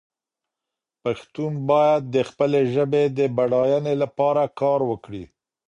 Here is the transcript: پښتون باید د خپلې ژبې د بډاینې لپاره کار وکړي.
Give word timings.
پښتون 1.03 1.53
باید 1.69 2.01
د 2.15 2.17
خپلې 2.29 2.61
ژبې 2.73 3.03
د 3.17 3.19
بډاینې 3.37 3.93
لپاره 4.03 4.43
کار 4.59 4.79
وکړي. 4.91 5.23